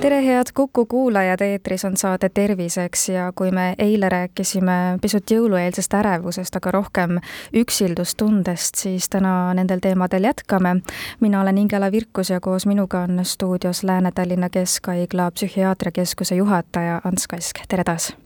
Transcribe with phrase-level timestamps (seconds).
[0.00, 5.94] tere, head Kuku kuulajad, eetris on saade Terviseks ja kui me eile rääkisime pisut jõulueelsest
[5.94, 7.18] ärevusest, aga rohkem
[7.56, 10.76] üksildustundest, siis täna nendel teemadel jätkame.
[11.20, 17.58] mina olen Ingela Virkus ja koos minuga on stuudios Lääne-Tallinna Keskhaigla psühhiaatriakeskuse juhataja Ants Kask,
[17.68, 18.16] tere taas!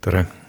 [0.00, 0.39] tere!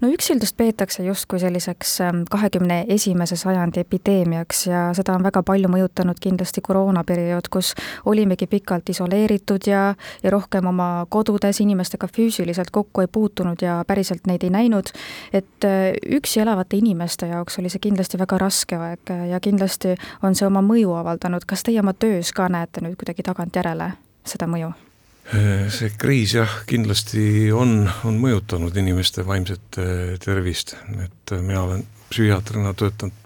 [0.00, 5.70] No üksildust peetakse justkui selliseks ähm, kahekümne esimese sajandi epideemiaks ja seda on väga palju
[5.72, 7.74] mõjutanud kindlasti koroonaperiood, kus
[8.06, 14.26] olimegi pikalt isoleeritud ja, ja rohkem oma kodudes inimestega füüsiliselt kokku ei puutunud ja päriselt
[14.26, 14.92] neid ei näinud.
[15.32, 20.34] et äh, üksi elavate inimeste jaoks oli see kindlasti väga raske aeg ja kindlasti on
[20.34, 21.46] see oma mõju avaldanud.
[21.46, 23.92] kas teie oma töös ka näete nüüd kuidagi tagantjärele
[24.24, 24.87] seda mõju?
[25.28, 30.72] Äh, see kriis jah, kindlasti on, on mõjutanud inimeste vaimset äh, tervist,
[31.04, 33.18] et äh, mina olen psühhiaatrina töötanud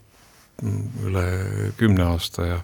[0.64, 1.26] mm, üle
[1.78, 2.58] kümne aasta ja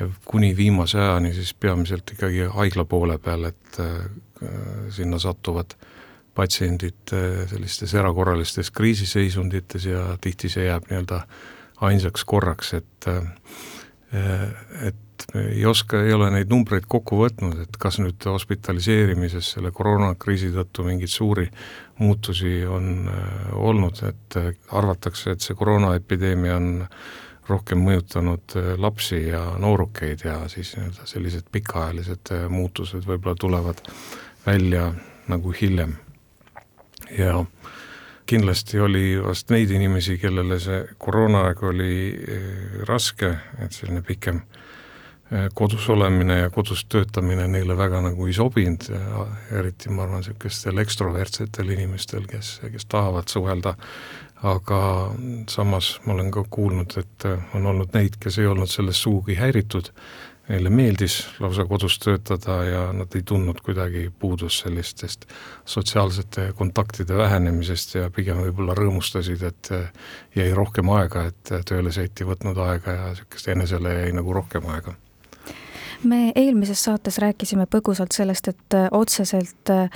[0.00, 3.76] ja kuni viimase ajani siis peamiselt ikkagi haigla poole peal, et
[4.90, 5.76] sinna satuvad
[6.34, 7.12] patsiendid
[7.50, 11.20] sellistes erakorralistes kriisiseisundites ja tihti see jääb nii-öelda
[11.86, 13.08] ainsaks korraks, et
[14.88, 20.52] et ei oska, ei ole neid numbreid kokku võtnud, et kas nüüd hospitaliseerimises selle koroonakriisi
[20.54, 21.48] tõttu mingeid suuri
[22.02, 26.70] muutusi on äh, olnud, et äh, arvatakse, et see koroonaepideemia on
[27.48, 33.82] rohkem mõjutanud äh, lapsi ja noorukeid ja siis nii-öelda sellised pikaajalised muutused võib-olla tulevad
[34.46, 34.92] välja
[35.30, 35.96] nagu hiljem.
[37.18, 37.44] ja
[38.26, 41.94] kindlasti oli vast neid inimesi, kellele see koroonaaeg oli
[42.88, 44.61] raske, et selline pikem äh,
[45.54, 48.88] kodus olemine ja kodus töötamine neile väga nagu ei sobinud
[49.52, 53.74] eriti ma arvan, niisugustel ekstrovertsetel inimestel, kes, kes tahavad suhelda,
[54.42, 54.80] aga
[55.50, 59.88] samas ma olen ka kuulnud, et on olnud neid, kes ei olnud sellest sugugi häiritud,
[60.50, 65.24] neile meeldis lausa kodus töötada ja nad ei tundnud kuidagi puudust sellistest
[65.64, 69.70] sotsiaalsete kontaktide vähenemisest ja pigem võib-olla rõõmustasid, et
[70.36, 74.68] jäi rohkem aega, et tööle sõit ei võtnud aega ja niisugust enesele jäi nagu rohkem
[74.74, 74.98] aega
[76.04, 79.90] me eelmises saates rääkisime põgusalt sellest, et äh, otseselt äh,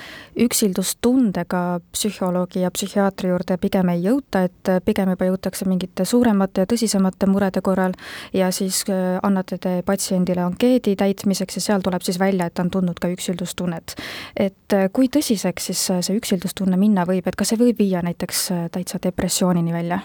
[0.46, 1.62] üksildustundega
[1.92, 6.70] psühholoogi ja psühhiaatri juurde pigem ei jõuta, et äh, pigem juba jõutakse mingite suuremate ja
[6.70, 7.96] tõsisemate murede korral
[8.34, 8.84] ja siis
[9.22, 13.96] annate te patsiendile ankeedi täitmiseks ja seal tuleb siis välja, et on tundnud ka üksildustunnet.
[14.36, 19.02] et kui tõsiseks siis see üksildustunne minna võib, et kas see võib viia näiteks täitsa
[19.02, 20.00] depressioonini välja?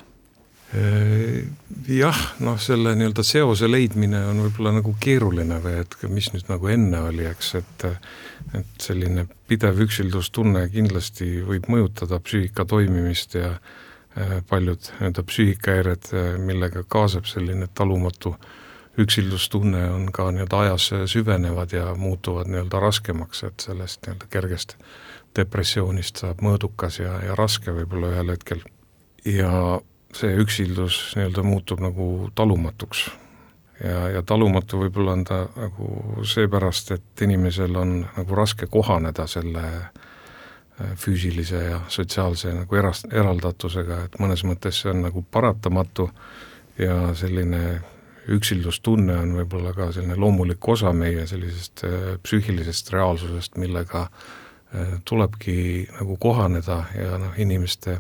[0.71, 1.43] Äh,
[1.91, 6.71] jah, noh, selle nii-öelda seose leidmine on võib-olla nagu keeruline või et mis nüüd nagu
[6.71, 7.87] enne oli, eks, et
[8.57, 16.31] et selline pidev üksildustunne kindlasti võib mõjutada psüühika toimimist ja äh, paljud nii-öelda psüühikahäired, äh,
[16.39, 18.37] millega kaasab selline talumatu
[19.01, 24.79] üksildustunne, on ka nii-öelda ajas süvenevad ja muutuvad nii-öelda raskemaks, et sellest nii-öelda kergest
[25.35, 28.63] depressioonist saab mõõdukas ja, ja raske võib-olla ühel hetkel.
[29.27, 29.81] ja
[30.17, 33.09] see üksildus nii-öelda muutub nagu talumatuks.
[33.83, 39.63] ja, ja talumatu võib-olla on ta nagu seepärast, et inimesel on nagu raske kohaneda selle
[39.67, 46.09] äh, füüsilise ja sotsiaalse nagu eras-, eraldatusega, et mõnes mõttes see on nagu paratamatu
[46.79, 47.81] ja selline
[48.31, 55.87] üksildustunne on võib-olla ka selline loomulik osa meie sellisest äh, psüühilisest reaalsusest, millega äh, tulebki
[55.97, 57.97] nagu kohaneda ja noh, inimeste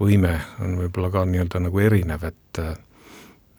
[0.00, 0.34] võime
[0.64, 2.72] on võib-olla ka nii-öelda nagu erinev, et äh,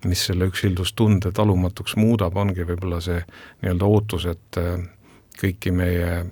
[0.09, 3.19] mis selle üksildustunde talumatuks muudab, ongi võib-olla see
[3.61, 4.79] nii-öelda ootus, et äh,
[5.41, 6.23] kõiki meie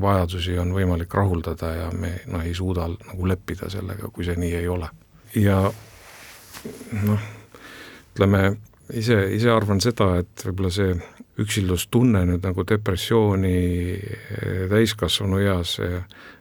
[0.00, 4.54] vajadusi on võimalik rahuldada ja me noh, ei suuda nagu leppida sellega, kui see nii
[4.58, 4.90] ei ole.
[5.38, 5.58] ja
[7.06, 7.26] noh,
[8.12, 8.42] ütleme
[8.92, 10.92] ise, ise arvan seda, et võib-olla see
[11.40, 13.56] üksildustunne nüüd nagu depressiooni
[13.96, 15.78] äh, täiskasvanu eas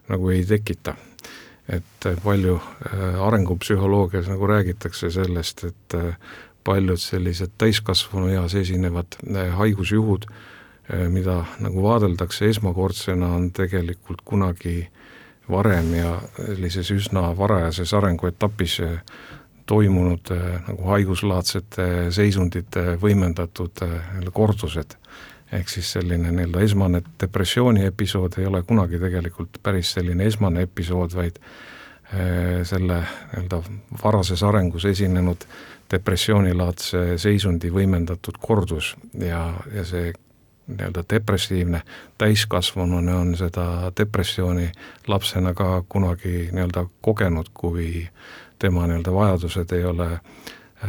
[0.09, 0.97] nagu ei tekita
[1.69, 6.15] et palju äh, arengupsühholoogias nagu räägitakse sellest, et äh,
[6.63, 10.27] paljud sellised täiskasvanueas esinevad äh, haigusjuhud,
[11.09, 14.89] mida nagu vaadeldakse esmakordsena, on tegelikult kunagi
[15.49, 18.81] varem ja sellises üsna varajases arenguetapis
[19.65, 20.33] toimunud
[20.67, 23.79] nagu haiguslaadsete seisundite võimendatud
[24.35, 24.97] kordused
[25.53, 31.15] ehk siis selline nii-öelda esmane depressiooni episood ei ole kunagi tegelikult päris selline esmane episood,
[31.15, 33.61] vaid äh, selle nii-öelda
[34.03, 35.45] varases arengus esinenud
[35.91, 38.95] depressioonilaadse seisundi võimendatud kordus.
[39.19, 39.45] Ja,
[39.75, 40.13] ja see
[40.67, 41.83] nii-öelda depressiivne,
[42.17, 44.71] täiskasvanuna on seda depressiooni
[45.07, 48.07] lapsena ka kunagi nii-öelda kogenud, kui
[48.59, 50.21] tema nii-öelda vajadused ei ole äh,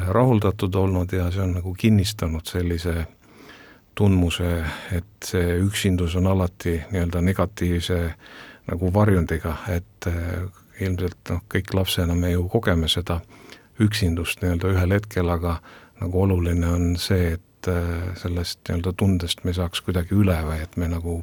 [0.09, 3.07] rahuldatud olnud ja see on nagu kinnistanud sellise
[3.95, 4.51] tundmuse,
[4.93, 7.99] et see üksindus on alati nii-öelda negatiivse
[8.71, 10.45] nagu varjundiga, et äh,
[10.81, 13.21] ilmselt noh, kõik lapsena me ju kogeme seda
[13.83, 15.59] üksindust nii-öelda ühel hetkel, aga
[16.01, 20.77] nagu oluline on see, et äh, sellest nii-öelda tundest me saaks kuidagi üle või et
[20.81, 21.21] me nagu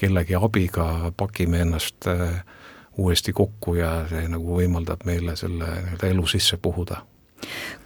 [0.00, 2.40] kellegi abiga pakime ennast äh,
[2.98, 7.04] uuesti kokku ja see nagu võimaldab meile selle nii-öelda elu sisse puhuda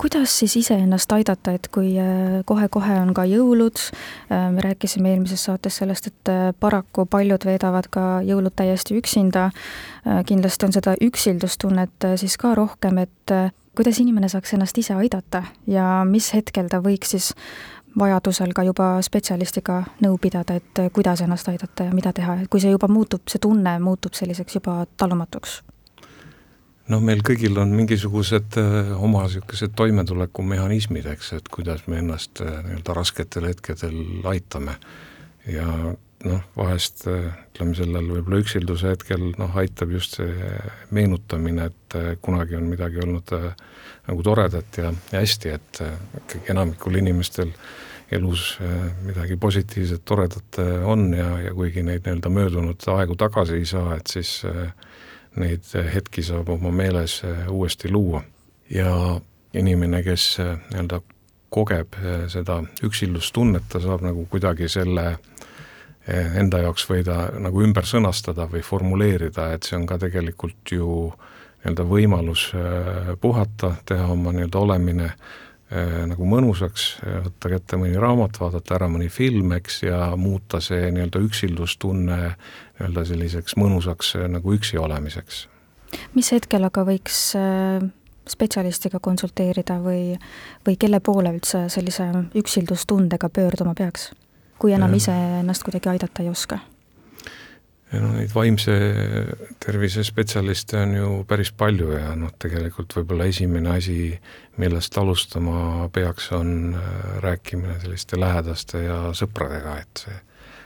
[0.00, 3.80] kuidas siis iseennast aidata, et kui äh, kohe-kohe on ka jõulud,
[4.30, 9.50] me rääkisime eelmises saates sellest, et paraku paljud veedavad ka jõulud täiesti üksinda,
[10.26, 13.34] kindlasti on seda üksildustunnet siis ka rohkem, et
[13.76, 17.32] kuidas inimene saaks ennast ise aidata ja mis hetkel ta võiks siis
[17.98, 22.62] vajadusel ka juba spetsialistiga nõu pidada, et kuidas ennast aidata ja mida teha, et kui
[22.62, 25.62] see juba muutub, see tunne muutub selliseks juba talumatuks?
[26.92, 32.60] Noh, meil kõigil on mingisugused äh, oma niisugused toimetulekumehhanismid, eks, et kuidas me ennast äh,
[32.66, 34.78] nii-öelda rasketel hetkedel aitame.
[35.44, 35.68] Ja
[36.24, 40.50] noh, vahest ütleme, sellel võib-olla üksilduse hetkel noh, aitab just see
[40.94, 43.50] meenutamine, et äh, kunagi on midagi olnud äh,
[44.08, 47.52] nagu toredat ja, hästi, et äh, ikkagi enamikul inimestel
[48.14, 48.58] elus
[49.02, 54.12] midagi positiivset, toredat on ja, ja kuigi neid nii-öelda möödunud aegu tagasi ei saa, et
[54.12, 54.34] siis
[55.36, 58.22] neid hetki saab oma meeles uuesti luua.
[58.70, 59.20] ja
[59.54, 61.00] inimene, kes nii-öelda
[61.50, 61.94] kogeb
[62.28, 65.20] seda üksildustunnet, ta saab nagu kuidagi selle äh,
[66.40, 70.88] enda jaoks või ta nagu ümber sõnastada või formuleerida, et see on ka tegelikult ju
[71.64, 72.50] nii-öelda võimalus
[73.20, 75.12] puhata, teha oma nii-öelda olemine
[76.06, 76.84] nagu mõnusaks,
[77.24, 83.04] võtta kätte mõni raamat, vaadata ära mõni film, eks, ja muuta see nii-öelda üksildustunne nii-öelda
[83.08, 85.48] selliseks mõnusaks nagu üksi olemiseks.
[86.14, 87.20] mis hetkel aga võiks
[88.28, 90.14] spetsialistiga konsulteerida või,
[90.66, 94.12] või kelle poole üldse sellise üksildustundega pöörduma peaks?
[94.58, 96.58] kui enam ise ennast kuidagi aidata ei oska?
[98.00, 98.74] No neid vaimse
[99.62, 104.12] tervise spetsialiste on ju päris palju ja noh, tegelikult võib-olla esimene asi,
[104.60, 110.16] millest alustama peaks, on äh, rääkimine selliste lähedaste ja sõpradega, et see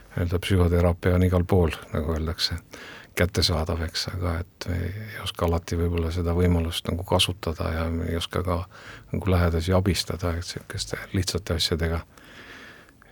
[0.09, 2.57] nii-öelda psühhoteraapia on igal pool, nagu öeldakse,
[3.19, 8.43] kättesaadav, eks, aga et ei oska alati võib-olla seda võimalust nagu kasutada ja ei oska
[8.45, 8.61] ka
[9.11, 11.99] nagu lähedasi abistada, et niisuguste lihtsate asjadega.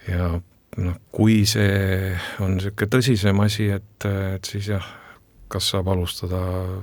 [0.07, 0.29] ja
[0.77, 2.13] noh, kui see
[2.43, 4.85] on niisugune tõsisem asi, et, et siis jah,
[5.51, 6.39] kas saab alustada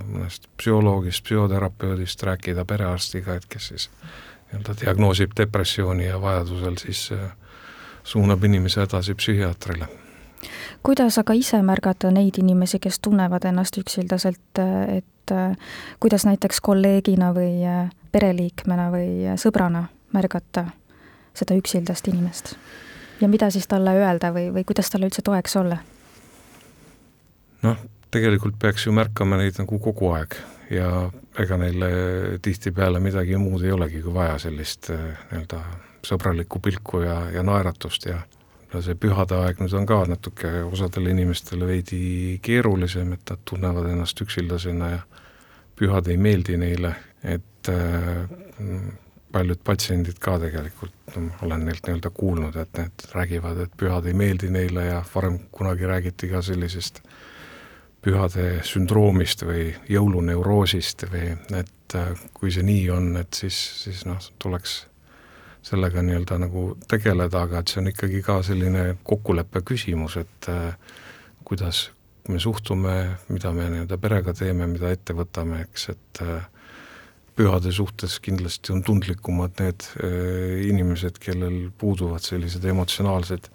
[0.09, 3.89] mõnest psühholoogist, psühhoterapeudist, rääkida perearstiga, et kes siis
[4.51, 7.33] nii-öelda diagnoosib depressiooni ja vajadusel siis äh,
[8.05, 9.89] suunab inimese edasi psühhiaatrile.
[10.83, 14.61] kuidas aga ise märgata neid inimesi, kes tunnevad ennast üksildaselt,
[14.97, 15.57] et äh,
[16.01, 20.67] kuidas näiteks kolleegina või äh, pereliikmena või sõbrana märgata
[21.35, 22.57] seda üksildast inimest?
[23.21, 25.79] Ja mida siis talle öelda või, või kuidas talle üldse toeks olla?
[27.65, 30.37] noh, tegelikult peaks ju märkama neid nagu kogu aeg
[30.71, 30.89] ja
[31.41, 31.89] ega neile
[32.43, 35.61] tihtipeale midagi muud ei olegi kui vaja, sellist eh, nii-öelda
[36.05, 38.23] sõbralikku pilku ja, ja naeratust ja
[38.83, 42.01] see pühade aeg nüüd on ka natuke osadele inimestele veidi
[42.43, 45.03] keerulisem, et nad tunnevad ennast üksildasena ja
[45.79, 48.27] pühad ei meeldi neile, et äh,
[49.35, 54.51] paljud patsiendid ka tegelikult, olen neilt nii-öelda kuulnud, et need räägivad, et pühad ei meeldi
[54.55, 57.03] neile ja varem kunagi räägiti ka sellisest
[58.05, 64.21] pühade sündroomist või jõuluneuroosist või et äh, kui see nii on, et siis, siis noh,
[64.39, 64.85] tuleks
[65.65, 70.77] sellega nii-öelda nagu tegeleda, aga et see on ikkagi ka selline kokkuleppe küsimus, et äh,
[71.49, 71.89] kuidas
[72.29, 72.97] me suhtume,
[73.33, 76.45] mida me nii-öelda perega teeme, mida ette võtame, eks, et äh,
[77.35, 83.49] pühade suhtes kindlasti on tundlikumad need äh, inimesed, kellel puuduvad sellised emotsionaalsed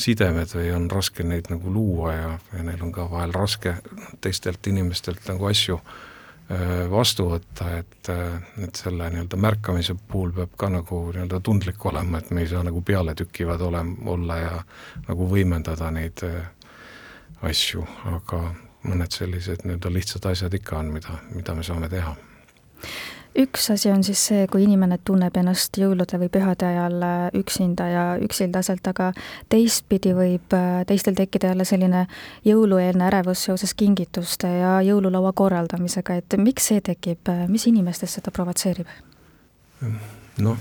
[0.00, 3.76] sidemed või on raske neid nagu luua ja, ja neil on ka vahel raske
[4.20, 10.56] teistelt inimestelt nagu asju äh, vastu võtta, et, äh, et selle nii-öelda märkamise puhul peab
[10.58, 14.56] ka nagu nii-öelda tundlik olema, et me ei saa nagu pealetükkivad olema, olla ja
[15.06, 16.24] nagu võimendada neid
[17.46, 18.42] asju, aga
[18.90, 22.16] mõned sellised nii-öelda lihtsad asjad ikka on, mida, mida me saame teha
[23.38, 27.86] üks asi on siis see, kui inimene tunneb ennast jõulude või pühade ajal äh, üksinda
[27.90, 29.12] ja üksildaselt, aga
[29.52, 32.06] teistpidi võib äh, teistel tekkida jälle selline
[32.46, 38.90] jõulueelne ärevus seoses kingituste ja jõululaua korraldamisega, et miks see tekib, mis inimestes seda provotseerib?
[40.40, 40.58] noh,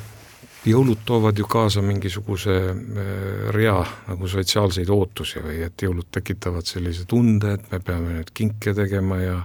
[0.68, 2.54] jõulud toovad ju kaasa mingisuguse
[3.56, 8.74] rea nagu sotsiaalseid ootusi või et jõulud tekitavad sellise tunde, et me peame nüüd kinke
[8.78, 9.38] tegema ja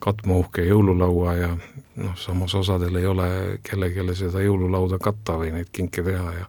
[0.00, 1.50] katma uhke jõululaua ja
[1.96, 3.28] noh, samas osadel ei ole
[3.62, 6.48] kellelegi seda jõululauda katta või neid kinke teha ja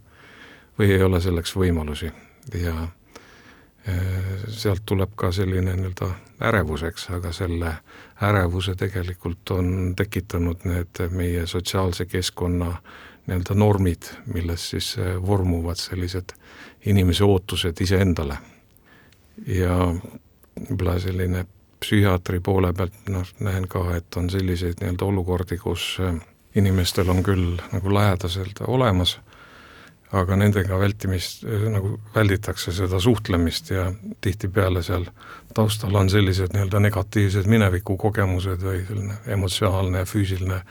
[0.80, 2.12] või ei ole selleks võimalusi
[2.58, 2.88] ja
[4.48, 6.10] sealt tuleb ka selline nii-öelda
[6.46, 7.72] ärevus, eks, aga selle
[8.22, 12.76] ärevuse tegelikult on tekitanud need meie sotsiaalse keskkonna
[13.28, 14.94] nii-öelda normid, milles siis
[15.26, 16.36] vormuvad sellised
[16.86, 18.38] inimese ootused iseendale.
[19.48, 19.78] ja
[20.70, 21.46] võib-olla selline
[21.82, 25.98] psühhiaatri poole pealt noh, näen ka, et on selliseid nii-öelda olukordi, kus
[26.56, 29.18] inimestel on küll nagu lähedaselt olemas
[30.12, 33.86] aga nendega vältimist, nagu välditakse seda suhtlemist ja
[34.22, 35.06] tihtipeale seal
[35.56, 40.62] taustal on sellised nii-öelda negatiivsed minevikukogemused või selline emotsionaalne ja füüsiline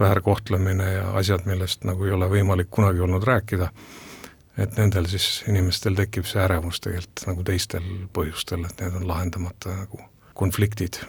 [0.00, 3.70] väärkohtlemine ja asjad, millest nagu ei ole võimalik kunagi olnud rääkida,
[4.60, 9.76] et nendel siis inimestel tekib see ärevus tegelikult nagu teistel põhjustel, et need on lahendamata
[9.84, 11.00] nagu konfliktid,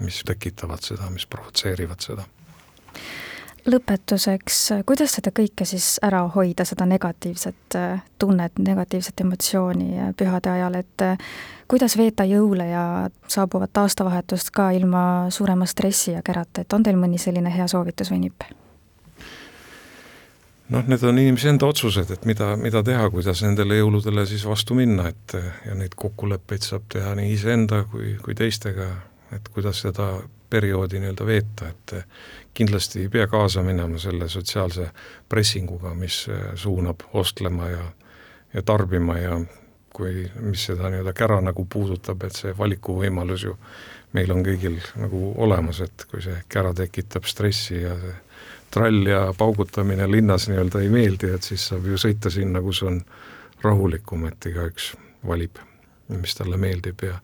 [0.00, 2.26] mis tekitavad seda, mis provotseerivad seda
[3.66, 10.52] lõpetuseks, kuidas seda kõike siis ära hoida, seda negatiivset äh, tunnet, negatiivset emotsiooni äh, pühade
[10.52, 11.18] ajal, et äh,
[11.68, 12.84] kuidas veeta jõule ja
[13.32, 15.02] saabuvat aastavahetust ka ilma
[15.34, 18.46] suurema stressi ja kärata, et on teil mõni selline hea soovitus või nipp?
[20.68, 24.76] Noh, need on inimese enda otsused, et mida, mida teha, kuidas nendele jõuludele siis vastu
[24.78, 28.88] minna, et ja neid kokkuleppeid saab teha nii iseenda kui, kui teistega,
[29.36, 30.14] et kuidas seda
[30.50, 31.94] perioodi nii-öelda veeta, et
[32.54, 34.90] kindlasti ei pea kaasa minema selle sotsiaalse
[35.28, 37.86] pressinguga, mis äh, suunab ostlema ja,
[38.54, 39.40] ja tarbima ja
[39.96, 43.56] kui, mis seda nii-öelda kära nagu puudutab, et see valikuvõimalus ju
[44.16, 48.14] meil on kõigil nagu olemas, et kui see kära tekitab stressi ja see
[48.70, 53.00] trall ja paugutamine linnas nii-öelda ei meeldi, et siis saab ju sõita sinna, kus on
[53.62, 54.94] rahulikum, et igaüks
[55.26, 55.58] valib,
[56.12, 57.20] mis talle meeldib ja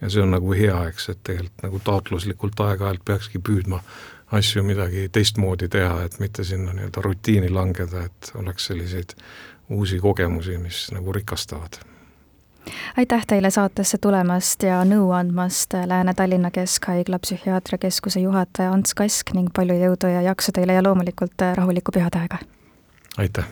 [0.00, 3.78] ja see on nagu hea, eks, et tegelikult nagu taotluslikult aeg-ajalt peakski püüdma
[4.36, 9.14] asju midagi teistmoodi teha, et mitte sinna nii-öelda rutiini langeda, et oleks selliseid
[9.72, 11.78] uusi kogemusi, mis nagu rikastavad.
[12.96, 19.76] Aitäh teile saatesse tulemast ja nõu andmast, Lääne-Tallinna Keskhaigla psühhiaatriakeskuse juhataja Ants Kask ning palju
[19.80, 22.38] jõudu ja jaksu teile ja loomulikult rahulikku pühadeaega!
[23.18, 23.44] aitäh!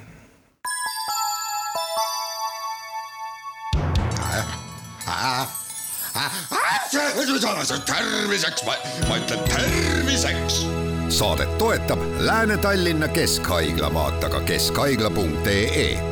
[7.86, 8.64] terviseks,
[9.08, 10.66] ma ütlen terviseks.
[11.08, 16.11] saadet toetab Lääne-Tallinna Keskhaigla, vaata ka keskhaigla.ee